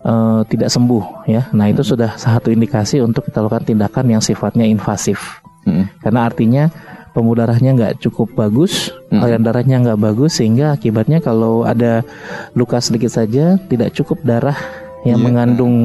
[0.07, 1.51] uh, tidak sembuh ya.
[1.51, 1.91] Nah, itu hmm.
[1.91, 5.43] sudah satu indikasi untuk kita lakukan tindakan yang sifatnya invasif.
[5.67, 5.91] Hmm.
[5.99, 6.71] Karena artinya
[7.11, 9.19] pembuluh darahnya nggak cukup bagus, hmm.
[9.19, 12.07] aliran darahnya nggak bagus sehingga akibatnya kalau ada
[12.55, 14.55] luka sedikit saja tidak cukup darah
[15.01, 15.25] yang yeah.
[15.25, 15.75] mengandung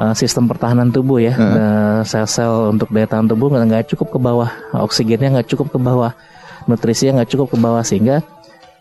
[0.00, 2.00] uh, sistem pertahanan tubuh ya, uh.
[2.02, 6.16] sel-sel untuk daya tahan tubuh nggak cukup ke bawah, oksigennya nggak cukup ke bawah,
[6.64, 8.24] nutrisinya nggak cukup ke bawah sehingga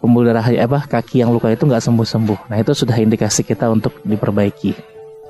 [0.03, 2.39] pembuluh darah apa kaki yang luka itu nggak sembuh sembuh.
[2.51, 4.75] Nah itu sudah indikasi kita untuk diperbaiki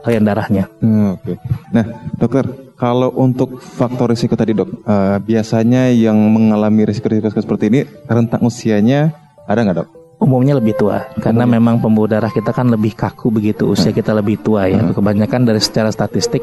[0.01, 0.65] aliran darahnya.
[0.81, 1.21] Hmm, Oke.
[1.21, 1.35] Okay.
[1.69, 1.85] Nah
[2.17, 8.41] dokter kalau untuk faktor risiko tadi dok, uh, biasanya yang mengalami risiko-risiko seperti ini rentang
[8.41, 9.13] usianya
[9.45, 10.02] ada nggak dok?
[10.23, 11.59] Umumnya lebih tua karena umumnya.
[11.59, 13.99] memang pembuluh darah kita kan lebih kaku begitu usia hmm.
[13.99, 14.79] kita lebih tua ya.
[14.79, 14.95] Hmm.
[14.95, 16.39] Kebanyakan dari secara statistik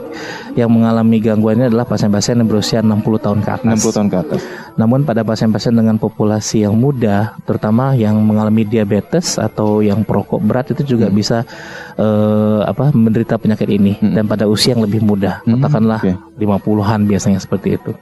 [0.52, 3.80] yang mengalami gangguan ini adalah pasien-pasien yang berusia 60 tahun ke atas.
[3.80, 4.40] 60 tahun ke atas.
[4.76, 10.76] Namun pada pasien-pasien dengan populasi yang muda, terutama yang mengalami diabetes atau yang perokok berat
[10.76, 11.16] itu juga hmm.
[11.16, 11.48] bisa
[11.96, 14.12] uh, apa menderita penyakit ini hmm.
[14.12, 15.56] dan pada usia yang lebih muda, hmm.
[15.56, 16.16] katakanlah okay.
[16.36, 17.92] 50-an biasanya seperti itu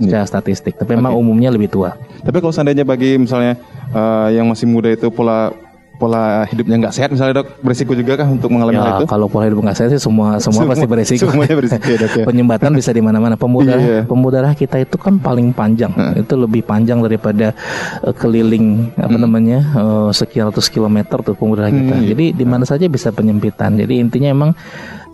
[0.00, 0.28] secara yeah.
[0.28, 0.74] statistik.
[0.76, 0.98] Tapi okay.
[0.98, 1.96] memang umumnya lebih tua.
[2.22, 3.56] Tapi kalau seandainya bagi misalnya
[3.92, 5.52] uh, yang masih muda itu pola
[5.96, 9.06] pola hidupnya nggak sehat misalnya dok berisiko juga kah untuk mengalami ya, hal itu?
[9.08, 11.24] Kalau pola hidup nggak sehat sih semua semua, semua pasti berisiko.
[11.32, 12.24] Semuanya berisiko ya dok ya.
[12.28, 13.34] Penyumbatan bisa di mana-mana.
[13.36, 14.04] Iya.
[14.04, 15.90] pembuluh darah kita itu kan paling panjang.
[15.96, 16.20] Hmm.
[16.20, 17.56] Itu lebih panjang daripada
[18.04, 19.22] uh, keliling apa hmm.
[19.24, 21.94] namanya uh, sekian ratus kilometer tuh pembuluh darah kita.
[21.96, 22.08] Hmm, iya.
[22.12, 23.80] Jadi di mana saja bisa penyempitan.
[23.80, 24.50] Jadi intinya emang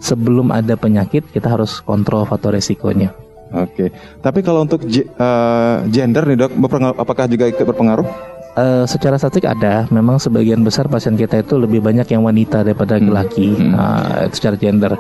[0.02, 3.14] sebelum ada penyakit kita harus kontrol faktor resikonya.
[3.52, 3.92] Oke,
[4.24, 6.52] tapi kalau untuk uh, gender nih dok,
[6.96, 8.32] apakah juga ikut berpengaruh?
[8.52, 13.00] Uh, secara statistik ada, memang sebagian besar pasien kita itu lebih banyak yang wanita daripada
[13.00, 13.08] hmm.
[13.08, 13.72] laki-laki hmm.
[13.72, 14.92] uh, secara gender.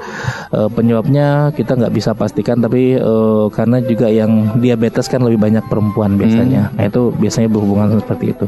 [0.48, 5.68] Uh, penyebabnya kita nggak bisa pastikan, tapi uh, karena juga yang diabetes kan lebih banyak
[5.68, 6.72] perempuan biasanya.
[6.72, 6.76] Hmm.
[6.80, 8.46] Nah itu biasanya berhubungan seperti itu.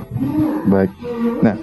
[0.73, 0.88] Baik.
[1.45, 1.57] Nah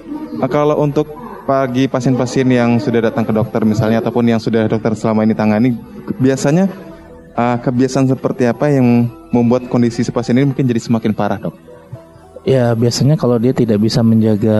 [0.45, 1.09] kalau untuk
[1.49, 5.73] bagi pasien-pasien yang sudah datang ke dokter misalnya ataupun yang sudah dokter selama ini tangani,
[6.21, 6.69] biasanya
[7.35, 11.55] uh, kebiasaan seperti apa yang membuat kondisi si pasien ini mungkin jadi semakin parah dok?
[12.41, 14.59] Ya biasanya kalau dia tidak bisa menjaga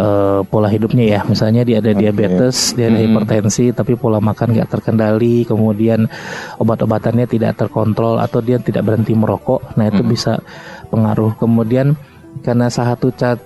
[0.00, 2.00] uh, pola hidupnya ya, misalnya dia ada okay.
[2.00, 3.12] diabetes, dia ada mm -hmm.
[3.20, 6.08] hipertensi, tapi pola makan nggak terkendali, kemudian
[6.56, 10.14] obat-obatannya tidak terkontrol atau dia tidak berhenti merokok, nah itu mm -hmm.
[10.16, 10.32] bisa
[10.88, 11.36] pengaruh.
[11.36, 12.00] Kemudian
[12.40, 13.36] karena salah satu cat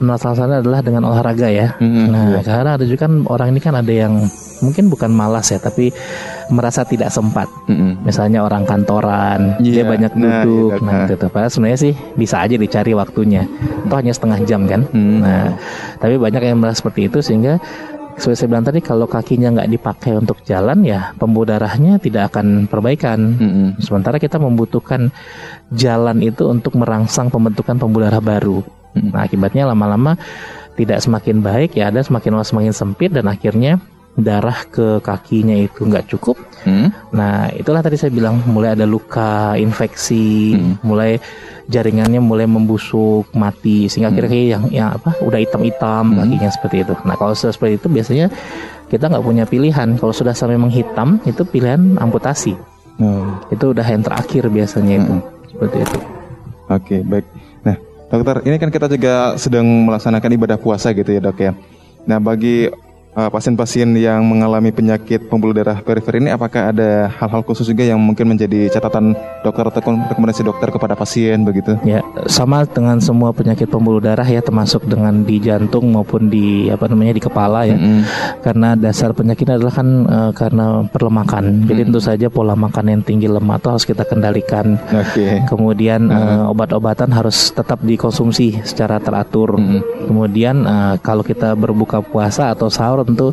[0.00, 1.76] masalahnya adalah dengan olahraga ya.
[1.76, 2.06] Mm-hmm.
[2.08, 2.42] Nah, yeah.
[2.44, 4.14] karena ada juga kan orang ini kan ada yang
[4.62, 5.90] mungkin bukan malas ya, tapi
[6.48, 7.50] merasa tidak sempat.
[7.66, 8.06] Mm-hmm.
[8.06, 9.82] Misalnya orang kantoran, yeah.
[9.82, 11.26] dia banyak nah, duduk, nah, iya, nah gitu.
[11.28, 13.44] Padahal sebenarnya sih bisa aja dicari waktunya.
[13.84, 14.86] Itu hanya setengah jam kan.
[14.88, 15.18] Mm-hmm.
[15.20, 15.58] Nah,
[15.98, 17.58] tapi banyak yang merasa seperti itu sehingga
[18.12, 22.70] seperti saya bilang tadi kalau kakinya nggak dipakai untuk jalan ya pembuluh darahnya tidak akan
[22.70, 23.18] perbaikan.
[23.36, 23.68] Mm-hmm.
[23.82, 25.10] Sementara kita membutuhkan
[25.72, 28.60] jalan itu untuk merangsang pembentukan pembuluh darah baru.
[28.92, 30.20] Nah akibatnya lama-lama
[30.76, 33.80] tidak semakin baik ya ada semakin lama semakin sempit dan akhirnya
[34.12, 36.36] darah ke kakinya itu nggak cukup.
[36.62, 36.92] Hmm.
[37.16, 40.84] Nah itulah tadi saya bilang mulai ada luka infeksi, hmm.
[40.84, 41.16] mulai
[41.66, 44.18] jaringannya mulai membusuk, mati sehingga hmm.
[44.18, 46.18] akhirnya yang yang apa udah hitam-hitam hmm.
[46.20, 46.94] kakinya seperti itu.
[47.08, 48.26] Nah kalau sudah seperti itu biasanya
[48.92, 49.88] kita nggak punya pilihan.
[49.96, 52.52] Kalau sudah sampai menghitam itu pilihan amputasi.
[53.00, 53.40] Hmm.
[53.48, 55.24] Itu udah yang terakhir biasanya itu hmm.
[55.56, 55.98] seperti itu.
[56.68, 57.26] Oke okay, baik.
[58.12, 61.56] Dokter, ini kan kita juga sedang melaksanakan ibadah puasa gitu ya dok ya.
[62.04, 62.68] Nah bagi
[63.12, 68.00] pasien-pasien uh, yang mengalami penyakit pembuluh darah perifer ini apakah ada hal-hal khusus juga yang
[68.00, 69.12] mungkin menjadi catatan
[69.44, 71.76] dokter atau rekomendasi dokter kepada pasien begitu?
[71.84, 76.88] Ya, sama dengan semua penyakit pembuluh darah ya termasuk dengan di jantung maupun di apa
[76.88, 77.76] namanya di kepala ya.
[77.76, 78.00] Mm -hmm.
[78.40, 81.44] Karena dasar penyakitnya adalah kan uh, karena perlemakan.
[81.44, 81.68] Mm -hmm.
[81.68, 84.80] Jadi tentu saja pola makan yang tinggi lemak itu harus kita kendalikan.
[84.88, 85.44] Okay.
[85.44, 89.58] Kemudian uh uh, obat-obatan harus tetap dikonsumsi secara teratur.
[89.58, 89.80] Mm -hmm.
[90.08, 93.26] Kemudian uh, kalau kita berbuka puasa atau sahur tentu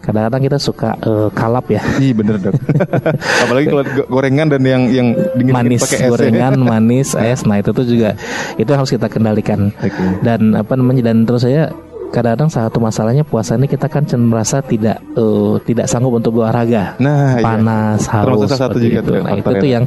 [0.00, 1.82] kadang-kadang kita suka uh, kalap ya.
[1.98, 2.54] Iya bener dok.
[3.46, 6.02] Apalagi kalau gorengan dan yang yang dingin manis pakai es.
[6.02, 6.08] Ya.
[6.10, 7.40] Gorengan, manis, es.
[7.44, 8.16] Nah itu tuh juga
[8.56, 9.74] itu harus kita kendalikan.
[9.76, 10.22] Okay.
[10.24, 11.72] Dan apa namanya dan terus saya
[12.10, 16.98] kadang-kadang satu masalahnya puasa ini kita kan cenderung merasa tidak uh, tidak sanggup untuk berolahraga.
[16.98, 17.44] Nah, iya.
[17.46, 18.26] panas, iya.
[18.26, 19.12] haus satu juga itu.
[19.22, 19.84] Nah, itu tuh yang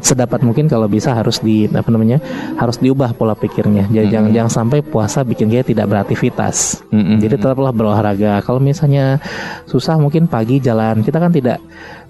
[0.00, 2.18] sedapat mungkin kalau bisa harus di apa namanya?
[2.56, 3.88] harus diubah pola pikirnya.
[3.88, 4.12] Jadi mm-hmm.
[4.12, 6.82] jangan jangan sampai puasa bikin dia tidak beraktivitas.
[6.90, 7.16] Mm-hmm.
[7.20, 8.40] Jadi tetaplah berolahraga.
[8.44, 9.20] Kalau misalnya
[9.68, 11.04] susah mungkin pagi jalan.
[11.04, 11.60] Kita kan tidak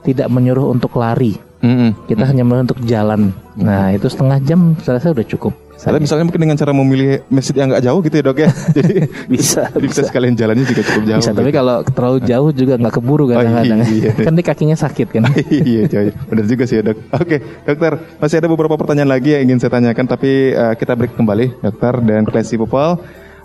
[0.07, 1.37] tidak menyuruh untuk lari.
[1.61, 2.09] Mm-hmm.
[2.09, 2.31] Kita mm-hmm.
[2.31, 3.21] hanya menyuruh untuk jalan.
[3.59, 5.55] Nah, itu setengah jam saya rasa udah cukup.
[5.81, 8.51] Atau misalnya mungkin dengan cara memilih masjid yang nggak jauh gitu ya dok ya.
[8.77, 8.95] Jadi
[9.33, 11.21] bisa, bisa sekalian jalannya juga cukup jauh.
[11.25, 11.41] Bisa, gitu.
[11.41, 13.81] tapi kalau terlalu jauh juga nggak keburu oh, kadang-kadang.
[13.81, 14.25] Oh, iya, iya.
[14.29, 15.23] kan di kakinya sakit kan.
[15.49, 16.13] iya, coy.
[16.29, 16.97] Benar juga sih ya dok.
[17.17, 21.17] Oke, dokter, masih ada beberapa pertanyaan lagi yang ingin saya tanyakan, tapi uh, kita break
[21.17, 23.01] kembali, dokter dan Klesi Popal.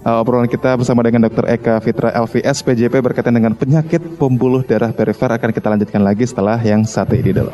[0.06, 1.50] Uh, obrolan kita bersama dengan Dr.
[1.50, 6.62] Eka Fitra LVS PJP berkaitan dengan penyakit pembuluh darah perifer akan kita lanjutkan lagi setelah
[6.62, 7.50] yang satu ini dulu.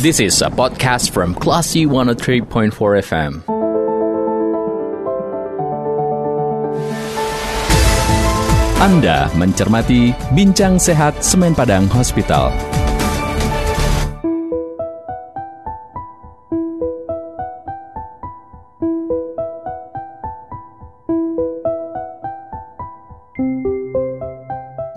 [0.00, 2.72] This is a podcast from Classy 103.4
[3.04, 3.61] FM.
[8.82, 12.50] Anda mencermati Bincang Sehat Semen Padang Hospital.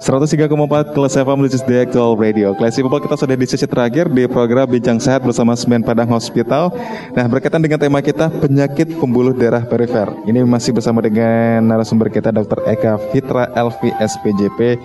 [0.06, 4.06] 103,4 Kelas FM This is the actual radio Kelas People kita sudah di sesi terakhir
[4.14, 6.70] Di program Bincang Sehat bersama Semen Padang Hospital
[7.18, 12.30] Nah berkaitan dengan tema kita Penyakit pembuluh darah perifer Ini masih bersama dengan narasumber kita
[12.30, 12.70] Dr.
[12.70, 14.78] Eka Fitra LV SPJP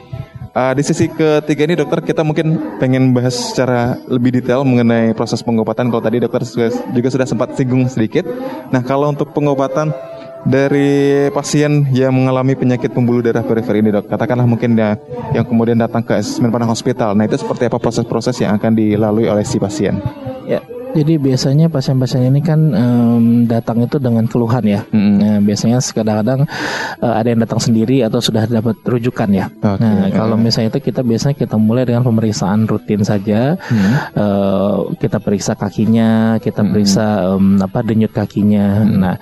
[0.51, 5.47] Uh, di sesi ketiga ini dokter kita mungkin pengen bahas secara lebih detail mengenai proses
[5.47, 5.95] pengobatan.
[5.95, 6.43] Kalau tadi dokter
[6.91, 8.27] juga sudah sempat singgung sedikit.
[8.75, 9.95] Nah kalau untuk pengobatan
[10.47, 14.97] dari pasien yang mengalami penyakit pembuluh darah perifer ini dok katakanlah mungkin ya
[15.37, 17.13] yang kemudian datang ke asesmen Padang Hospital.
[17.13, 20.01] Nah itu seperti apa proses-proses yang akan dilalui oleh si pasien?
[20.49, 24.81] Ya jadi biasanya pasien-pasien ini kan um, datang itu dengan keluhan ya.
[24.91, 25.17] Mm-hmm.
[25.21, 26.41] Nah, biasanya kadang-kadang
[27.01, 29.47] uh, ada yang datang sendiri atau sudah dapat rujukan ya.
[29.51, 29.87] Okay.
[29.87, 33.55] Nah, kalau misalnya itu kita biasanya kita mulai dengan pemeriksaan rutin saja.
[33.57, 33.95] Mm-hmm.
[34.19, 38.83] Uh, kita periksa kakinya, kita periksa um, apa denyut kakinya.
[38.83, 38.99] Mm-hmm.
[38.99, 39.15] Nah,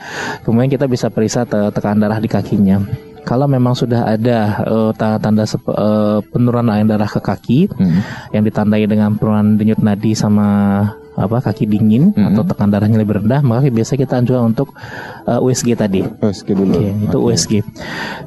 [0.42, 2.80] kemudian kita bisa periksa te- tekanan darah di kakinya.
[3.28, 8.32] kalau memang sudah ada uh, tanda-tanda uh, penurunan air darah ke kaki hmm.
[8.32, 10.48] yang ditandai dengan penurunan denyut nadi sama
[11.18, 12.32] apa kaki dingin -hmm.
[12.32, 14.72] atau tekan darahnya lebih rendah maka biasa kita anjurkan untuk
[15.26, 16.06] uh, USG tadi.
[16.22, 16.78] USG dulu.
[16.78, 17.28] Okay, itu okay.
[17.34, 17.52] USG.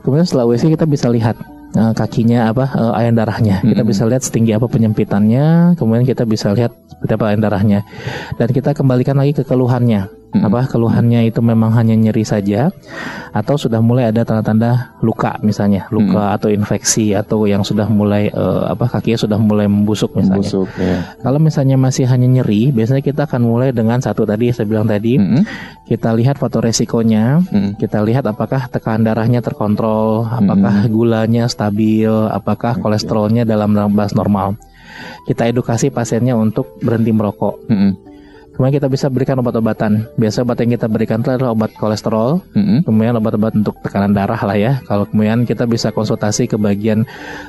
[0.06, 1.36] Kemudian setelah USG kita bisa lihat
[1.76, 3.60] uh, kakinya apa uh, air darahnya.
[3.60, 3.74] -hmm.
[3.74, 7.80] Kita bisa lihat setinggi apa penyempitannya, kemudian kita bisa lihat seperti apa air darahnya.
[8.38, 10.48] Dan kita kembalikan lagi ke keluhannya hmm.
[10.48, 12.72] apa keluhannya itu memang hanya nyeri saja
[13.32, 16.36] atau sudah mulai ada tanda-tanda luka misalnya luka hmm.
[16.40, 20.44] atau infeksi atau yang sudah mulai uh, apa kakinya sudah mulai membusuk misalnya.
[20.44, 21.16] Membusuk, ya.
[21.20, 25.20] Kalau misalnya masih hanya nyeri, biasanya kita akan mulai dengan satu tadi saya bilang tadi,
[25.20, 25.44] hmm.
[25.88, 27.80] kita lihat foto resikonya, hmm.
[27.80, 30.92] kita lihat apakah tekanan darahnya terkontrol, apakah hmm.
[30.92, 34.56] gulanya stabil, apakah kolesterolnya dalam batas normal.
[35.26, 37.56] Kita edukasi pasiennya untuk berhenti merokok.
[37.70, 38.11] Hmm
[38.62, 40.06] Kemudian kita bisa berikan obat-obatan.
[40.22, 42.86] Biasa obat yang kita berikan itu adalah obat kolesterol, mm-hmm.
[42.86, 44.78] kemudian obat-obat untuk tekanan darah lah ya.
[44.86, 47.02] Kalau kemudian kita bisa konsultasi ke bagian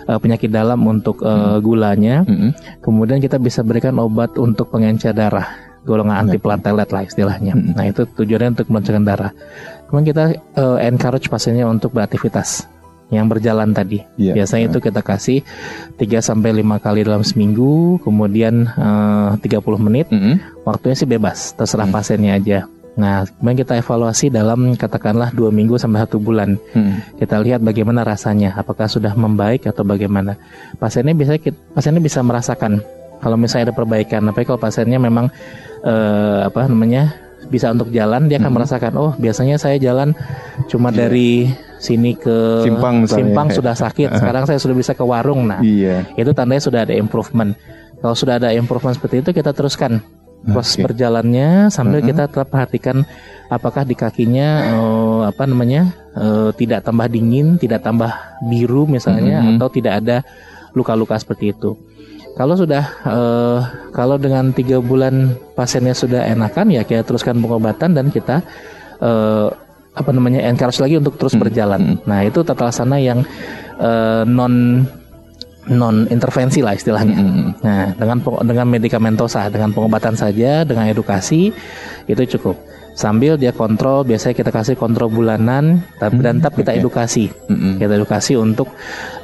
[0.09, 2.25] uh, penyakit dalam untuk uh, gulanya.
[2.25, 2.81] Mm-hmm.
[2.81, 5.53] Kemudian kita bisa berikan obat untuk pengencer darah,
[5.85, 7.61] golongan anti platelet lah istilahnya.
[7.61, 7.77] Mm-hmm.
[7.77, 9.33] Nah itu tujuannya untuk melancarkan darah.
[9.93, 10.25] Kemudian kita
[10.57, 12.65] uh, encourage pasiennya untuk beraktivitas
[13.13, 14.01] yang berjalan tadi.
[14.17, 14.33] Yeah.
[14.33, 15.45] Biasanya itu kita kasih
[16.01, 20.09] 3 sampai 5 kali dalam seminggu, kemudian uh, 30 menit.
[20.09, 20.35] Mm -hmm.
[20.65, 22.01] Waktunya sih bebas, terserah mm -hmm.
[22.01, 22.59] pasiennya aja.
[22.93, 26.61] Nah, kemudian kita evaluasi dalam katakanlah dua minggu sampai satu bulan.
[26.77, 27.01] Hmm.
[27.17, 30.37] Kita lihat bagaimana rasanya, apakah sudah membaik atau bagaimana.
[30.77, 31.41] Pasiennya bisa
[31.73, 32.85] pasiennya bisa merasakan
[33.25, 34.29] kalau misalnya ada perbaikan.
[34.29, 35.33] Tapi kalau pasiennya memang
[35.89, 37.17] uh, apa namanya
[37.53, 38.57] bisa untuk jalan, dia akan hmm.
[38.57, 40.17] merasakan, oh biasanya saya jalan
[40.73, 40.97] cuma yeah.
[41.05, 43.19] dari sini ke simpang misalnya.
[43.19, 46.07] simpang sudah sakit sekarang saya sudah bisa ke warung nah iya.
[46.15, 47.59] itu tandanya sudah ada improvement
[47.99, 49.99] kalau sudah ada improvement seperti itu kita teruskan
[50.47, 50.87] proses okay.
[50.87, 52.11] perjalannya sambil uh -huh.
[52.11, 53.07] kita tetap perhatikan
[53.51, 58.11] apakah di kakinya uh, apa namanya uh, tidak tambah dingin tidak tambah
[58.47, 59.59] biru misalnya uh -huh.
[59.59, 60.17] atau tidak ada
[60.75, 61.79] luka-luka seperti itu
[62.33, 63.61] kalau sudah uh,
[63.93, 68.41] kalau dengan tiga bulan pasiennya sudah enakan ya kita teruskan pengobatan dan kita
[69.05, 69.53] uh,
[69.93, 71.43] apa namanya encourage lagi untuk terus hmm.
[71.45, 71.83] berjalan.
[71.85, 71.97] Hmm.
[72.09, 73.21] Nah itu tata laksana yang
[73.77, 74.85] uh, non
[75.69, 77.17] non intervensi lah istilahnya.
[77.21, 77.29] Hmm.
[77.29, 77.51] hmm.
[77.61, 78.19] Nah dengan
[78.49, 81.53] dengan medikamentosa, dengan pengobatan saja, dengan edukasi
[82.09, 82.57] itu cukup.
[82.93, 86.25] Sambil dia kontrol, biasanya kita kasih kontrol bulanan, tapi hmm.
[86.25, 87.81] dan tetap kita edukasi, hmm.
[87.81, 88.69] kita edukasi untuk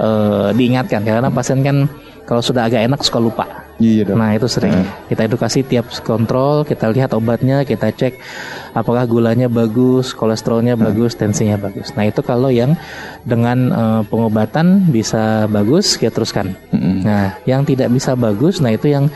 [0.01, 1.89] uh, diingatkan karena pasien kan
[2.29, 3.47] kalau sudah agak enak suka lupa.
[3.81, 4.21] Iya dong.
[4.21, 4.85] Nah itu sering uh.
[5.09, 8.21] kita edukasi tiap kontrol, kita lihat obatnya, kita cek
[8.77, 10.81] apakah gulanya bagus, kolesterolnya uh.
[10.93, 11.97] bagus, tensinya bagus.
[11.97, 12.77] Nah itu kalau yang
[13.25, 16.53] dengan uh, pengobatan bisa bagus, kita teruskan.
[16.69, 17.01] Uh.
[17.01, 19.09] Nah yang tidak bisa bagus, nah itu yang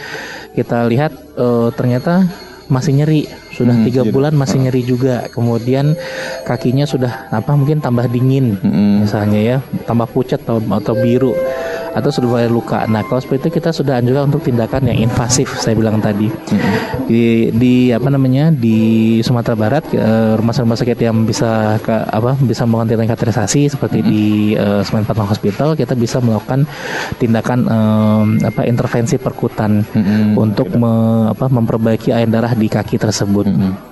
[0.57, 2.25] kita lihat uh, ternyata
[2.73, 5.93] masih nyeri sudah hmm, tiga iya bulan masih nyeri juga kemudian
[6.49, 9.05] kakinya sudah apa mungkin tambah dingin hmm.
[9.05, 11.37] misalnya ya tambah pucat atau, atau biru
[11.93, 12.89] atau sudah mulai luka.
[12.89, 16.29] Nah, kalau seperti itu kita sudah anjurkan untuk tindakan yang invasif saya bilang tadi.
[16.29, 17.05] Hmm.
[17.07, 18.49] Di di apa namanya?
[18.53, 23.61] di Sumatera Barat uh, rumah rumah sakit yang bisa ke, apa bisa melakukan tindakan kateterisasi
[23.73, 24.07] seperti hmm.
[24.09, 24.25] di
[24.57, 26.65] uh, Semen Patang Hospital kita bisa melakukan
[27.21, 30.39] tindakan um, apa intervensi perkutan hmm.
[30.39, 30.93] untuk me,
[31.33, 33.47] apa memperbaiki air darah di kaki tersebut.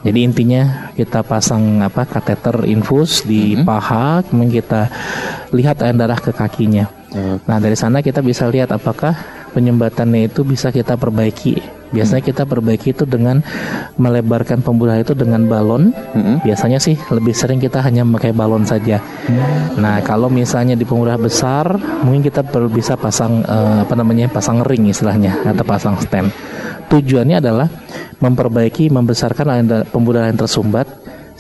[0.07, 4.89] Jadi intinya kita pasang apa kateter infus di paha kemudian kita
[5.53, 7.00] lihat air darah ke kakinya.
[7.47, 9.15] Nah dari sana kita bisa lihat apakah
[9.51, 11.59] penyumbatannya itu bisa kita perbaiki.
[11.91, 13.43] Biasanya kita perbaiki itu dengan
[13.99, 15.91] melebarkan pembuluh itu dengan balon.
[16.15, 16.39] Hmm.
[16.47, 19.03] Biasanya sih lebih sering kita hanya memakai balon saja.
[19.27, 19.83] Hmm.
[19.83, 21.67] Nah kalau misalnya di pembuluh besar,
[22.07, 26.31] mungkin kita perlu bisa pasang uh, apa namanya pasang ring istilahnya atau pasang stem.
[26.87, 27.67] Tujuannya adalah
[28.23, 30.87] memperbaiki, membesarkan pembuluh yang tersumbat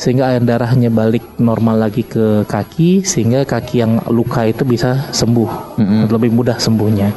[0.00, 5.76] sehingga air darahnya balik normal lagi ke kaki sehingga kaki yang luka itu bisa sembuh
[5.76, 6.00] mm-hmm.
[6.08, 7.12] lebih mudah sembuhnya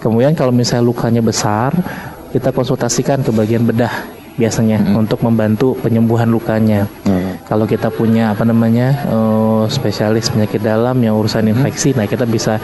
[0.00, 1.76] kemudian kalau misalnya lukanya besar
[2.32, 3.92] kita konsultasikan ke bagian bedah
[4.40, 5.00] biasanya mm-hmm.
[5.04, 7.44] untuk membantu penyembuhan lukanya mm-hmm.
[7.44, 12.00] kalau kita punya apa namanya uh, spesialis penyakit dalam yang urusan infeksi mm-hmm.
[12.00, 12.56] nah kita bisa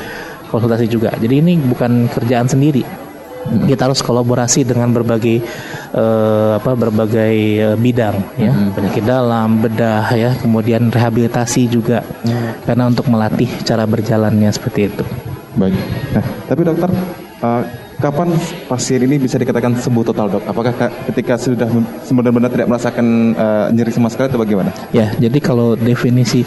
[0.48, 2.80] konsultasi juga jadi ini bukan kerjaan sendiri
[3.40, 5.40] kita harus kolaborasi dengan berbagai
[5.94, 8.52] uh, apa berbagai uh, bidang ya.
[8.52, 8.70] Hmm.
[8.74, 10.30] penyakit dalam bedah ya.
[10.38, 12.02] Kemudian rehabilitasi juga.
[12.26, 12.58] Hmm.
[12.66, 15.04] karena untuk melatih cara berjalannya seperti itu.
[15.58, 15.76] Baik.
[16.14, 16.90] Nah tapi dokter
[17.42, 17.62] uh,
[18.00, 18.32] kapan
[18.66, 20.42] pasien ini bisa dikatakan sembuh total dok?
[20.48, 20.72] Apakah
[21.12, 21.68] ketika sudah
[22.08, 24.72] benar-benar tidak merasakan uh, nyeri sama sekali atau bagaimana?
[24.90, 26.42] Ya, jadi kalau definisi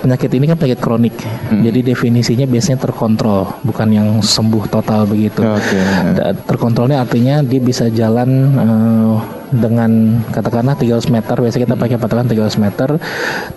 [0.00, 1.66] penyakit ini kan penyakit kronik, hmm.
[1.66, 5.42] jadi definisinya biasanya terkontrol, bukan yang sembuh total begitu.
[5.42, 5.82] Okay.
[6.46, 9.16] Terkontrolnya artinya dia bisa jalan uh,
[9.52, 12.88] dengan katakanlah 300 meter biasa kita pakai patokan 300 meter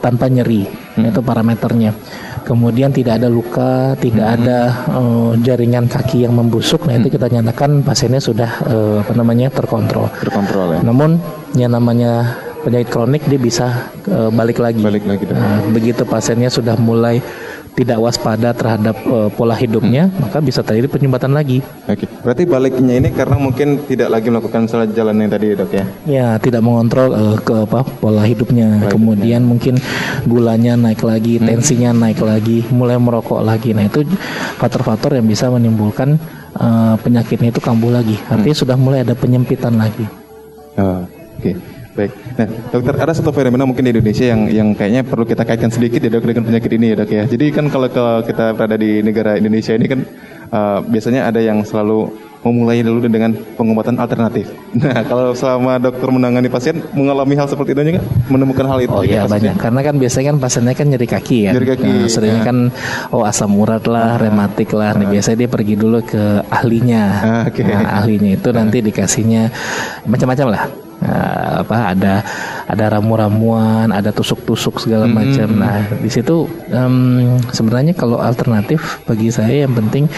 [0.04, 1.08] tanpa nyeri hmm.
[1.16, 1.96] itu parameternya
[2.46, 4.36] kemudian tidak ada luka tidak hmm.
[4.40, 4.60] ada
[4.94, 6.86] uh, jaringan kaki yang membusuk.
[6.86, 7.16] Nah itu hmm.
[7.18, 10.08] kita nyatakan pasiennya sudah uh, apa namanya terkontrol.
[10.22, 10.82] Terkontrol ya.
[10.86, 11.18] Namun
[11.58, 14.82] yang namanya penyakit kronik dia bisa uh, balik lagi.
[14.86, 17.20] Balik lagi nah, begitu pasiennya sudah mulai
[17.76, 20.24] tidak waspada terhadap uh, pola hidupnya, hmm.
[20.24, 21.60] maka bisa terjadi penyumbatan lagi.
[21.86, 25.86] Oke, berarti baliknya ini karena mungkin tidak lagi melakukan salah jalan yang tadi dok ya?
[26.08, 28.88] Ya, tidak mengontrol uh, ke apa pola hidupnya.
[28.88, 29.52] Pola Kemudian hidupnya.
[29.52, 29.76] mungkin
[30.24, 31.46] gulanya naik lagi, hmm.
[31.52, 33.76] tensinya naik lagi, mulai merokok lagi.
[33.76, 34.08] Nah itu
[34.56, 36.16] faktor-faktor yang bisa menimbulkan
[36.56, 38.16] uh, penyakitnya itu kambuh lagi.
[38.32, 38.64] Artinya hmm.
[38.64, 40.08] sudah mulai ada penyempitan lagi.
[40.80, 41.04] Oh,
[41.40, 41.52] Oke.
[41.52, 41.75] Okay.
[41.96, 42.12] Baik.
[42.36, 46.04] Nah, dokter ada satu fenomena mungkin di Indonesia yang yang kayaknya perlu kita kaitkan sedikit
[46.04, 47.24] ya dok dengan penyakit ini ya dok ya.
[47.24, 50.04] Jadi kan kalau, kalau kita berada di negara Indonesia ini kan
[50.52, 52.12] uh, biasanya ada yang selalu
[52.46, 54.52] memulai dulu dengan pengobatan alternatif.
[54.76, 58.92] Nah, kalau selama dokter menangani pasien mengalami hal seperti itu nggak menemukan hal itu?
[58.92, 59.56] Oh iya banyak.
[59.56, 61.52] Karena kan biasanya kan pasiennya kan nyeri kaki ya.
[61.56, 61.88] Nyeri kaki.
[61.88, 62.48] Nah, seringnya ya.
[62.52, 62.58] kan
[63.16, 64.20] oh asam urat lah, ah.
[64.20, 65.00] rematik lah.
[65.00, 65.12] Nah, ah.
[65.16, 67.04] biasanya dia pergi dulu ke ahlinya.
[67.24, 67.64] Ah, okay.
[67.64, 69.48] Nah, ahlinya itu nanti dikasihnya
[70.04, 72.14] macam-macam lah uh, apa ada
[72.66, 75.14] ada ramu-ramuan, ada tusuk-tusuk segala hmm.
[75.14, 75.50] macam.
[75.54, 75.62] Hmm.
[75.62, 80.10] Nah, di situ um, sebenarnya kalau alternatif bagi saya yang penting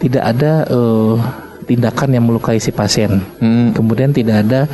[0.00, 1.20] tidak ada uh,
[1.68, 3.20] tindakan yang melukai si pasien.
[3.38, 3.76] Hmm.
[3.76, 4.64] Kemudian tidak ada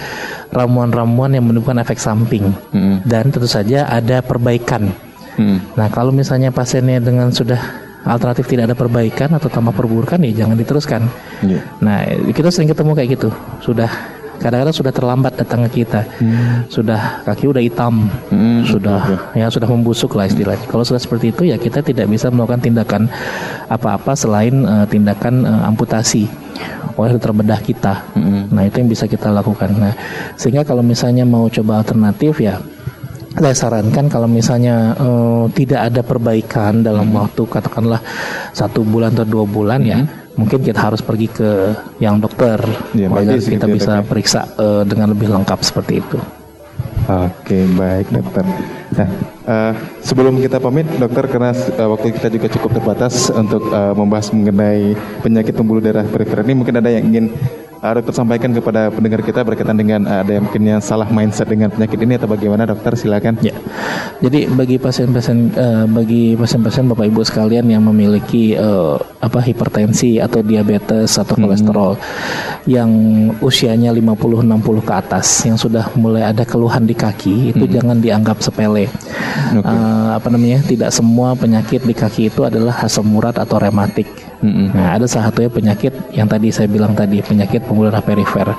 [0.54, 2.54] ramuan-ramuan yang menimbulkan efek samping.
[2.70, 3.02] Hmm.
[3.02, 4.94] Dan tentu saja ada perbaikan.
[5.34, 5.58] Hmm.
[5.74, 7.58] Nah, kalau misalnya pasiennya dengan sudah
[8.06, 11.02] alternatif tidak ada perbaikan atau tambah perburukan ya jangan diteruskan.
[11.42, 11.64] Yeah.
[11.82, 13.28] Nah, kita sering ketemu kayak gitu.
[13.58, 13.90] Sudah
[14.38, 16.68] kadang-kadang sudah terlambat datang ke kita hmm.
[16.68, 20.72] sudah kaki udah hitam hmm, sudah ya sudah membusuk lah istilahnya hmm.
[20.72, 23.02] kalau sudah seperti itu ya kita tidak bisa melakukan tindakan
[23.70, 26.26] apa-apa selain uh, tindakan uh, amputasi
[26.94, 28.54] oleh terbedah kita hmm.
[28.54, 29.94] nah itu yang bisa kita lakukan nah
[30.38, 32.58] sehingga kalau misalnya mau coba alternatif ya
[33.34, 37.18] saya sarankan kalau misalnya uh, tidak ada perbaikan dalam hmm.
[37.18, 37.98] waktu katakanlah
[38.54, 40.06] satu bulan atau dua bulan ya, hmm.
[40.06, 41.50] ya mungkin kita harus pergi ke
[42.02, 42.58] yang dokter
[42.94, 46.18] ya, agar kita bisa ya, periksa uh, dengan lebih lengkap seperti itu.
[47.04, 48.44] Oke baik dokter.
[48.96, 49.08] Nah
[49.44, 54.32] uh, sebelum kita pamit dokter karena uh, waktu kita juga cukup terbatas untuk uh, membahas
[54.32, 57.26] mengenai penyakit pembuluh darah perifer ini mungkin ada yang ingin
[57.84, 61.44] uh, dokter sampaikan kepada pendengar kita berkaitan dengan uh, ada yang mungkin yang salah mindset
[61.44, 63.36] dengan penyakit ini atau bagaimana dokter silakan.
[63.44, 63.52] Ya.
[64.24, 70.40] Jadi bagi pasien-pasien uh, bagi pasien-pasien Bapak Ibu sekalian yang memiliki uh, apa hipertensi atau
[70.40, 71.42] diabetes atau hmm.
[71.44, 71.92] kolesterol
[72.64, 72.90] yang
[73.44, 77.72] usianya 50 60 ke atas yang sudah mulai ada keluhan di kaki itu hmm.
[77.76, 78.88] jangan dianggap sepele.
[79.52, 79.60] Okay.
[79.60, 80.64] Uh, apa namanya?
[80.64, 84.23] Tidak semua penyakit di kaki itu adalah asam urat atau rematik.
[84.40, 84.74] Hmm.
[84.74, 88.50] Nah, ada salah satunya penyakit yang tadi saya bilang tadi penyakit pembuluh darah perifer.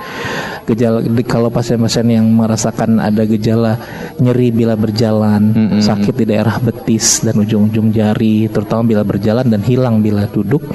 [0.65, 3.77] Gejala kalau pasien-pasien yang merasakan ada gejala
[4.17, 5.81] nyeri bila berjalan, mm -hmm.
[5.81, 10.65] sakit di daerah betis dan ujung-ujung jari, terutama bila berjalan dan hilang bila duduk,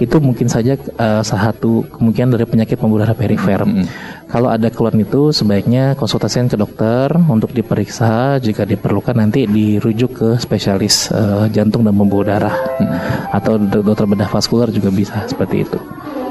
[0.00, 3.68] itu mungkin saja uh, salah satu kemungkinan dari penyakit pembuluh darah perifer.
[3.68, 3.86] Mm -hmm.
[4.34, 10.28] Kalau ada keluhan itu sebaiknya konsultasikan ke dokter untuk diperiksa jika diperlukan nanti dirujuk ke
[10.42, 13.30] spesialis uh, jantung dan pembuluh darah hmm.
[13.30, 15.78] atau dokter bedah vaskular juga bisa seperti itu.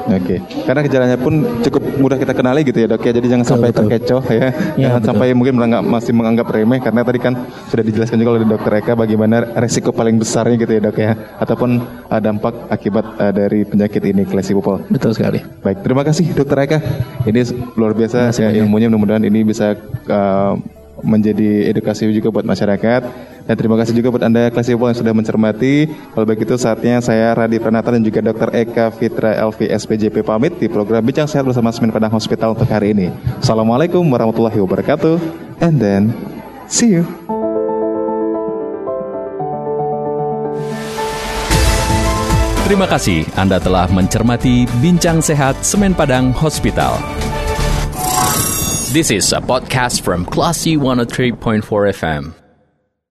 [0.03, 0.37] Oke, okay.
[0.67, 3.69] karena gejalanya pun cukup mudah kita kenali gitu ya dok ya, jadi jangan betul, sampai
[3.71, 3.79] betul.
[3.87, 5.07] terkecoh ya, ya jangan betul.
[5.07, 7.33] sampai mungkin menganggap, masih menganggap remeh karena tadi kan
[7.71, 11.69] sudah dijelaskan juga oleh dokter Eka bagaimana resiko paling besarnya gitu ya dok ya, ataupun
[12.11, 14.83] uh, dampak akibat uh, dari penyakit ini klesi pupil.
[14.91, 15.39] Betul sekali.
[15.63, 16.77] Baik, terima kasih dokter Eka,
[17.23, 17.39] ini
[17.79, 19.71] luar biasa ya, ilmunya mudah-mudahan ini bisa
[20.11, 20.59] uh,
[20.99, 23.32] menjadi edukasi juga buat masyarakat.
[23.43, 25.91] Dan terima kasih juga buat Anda kelas yang sudah mencermati.
[26.15, 28.49] Kalau begitu saatnya saya Radi Pranata dan juga Dr.
[28.55, 32.95] Eka Fitra LV SPJP pamit di program Bincang Sehat bersama Semen Padang Hospital untuk hari
[32.95, 33.11] ini.
[33.43, 35.19] Assalamualaikum warahmatullahi wabarakatuh.
[35.59, 36.15] And then,
[36.71, 37.03] see you.
[42.63, 46.95] Terima kasih Anda telah mencermati Bincang Sehat Semen Padang Hospital.
[48.95, 51.59] This is a podcast from Classy 103.4
[51.91, 52.42] FM.